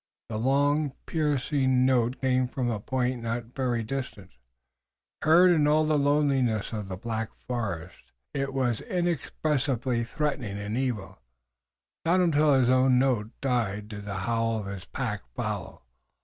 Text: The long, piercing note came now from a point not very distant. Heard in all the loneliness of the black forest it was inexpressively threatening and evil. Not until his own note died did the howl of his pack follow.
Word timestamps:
The 0.29 0.37
long, 0.39 0.93
piercing 1.05 1.85
note 1.85 2.19
came 2.21 2.45
now 2.47 2.51
from 2.51 2.71
a 2.71 2.79
point 2.79 3.21
not 3.21 3.53
very 3.55 3.83
distant. 3.83 4.31
Heard 5.21 5.51
in 5.51 5.67
all 5.67 5.85
the 5.85 5.95
loneliness 5.95 6.73
of 6.73 6.87
the 6.87 6.97
black 6.97 7.29
forest 7.47 8.11
it 8.33 8.51
was 8.51 8.81
inexpressively 8.81 10.03
threatening 10.03 10.57
and 10.57 10.75
evil. 10.75 11.21
Not 12.03 12.19
until 12.19 12.55
his 12.55 12.67
own 12.67 12.97
note 12.97 13.29
died 13.41 13.89
did 13.89 14.05
the 14.05 14.15
howl 14.25 14.57
of 14.57 14.65
his 14.65 14.85
pack 14.85 15.21
follow. 15.35 15.83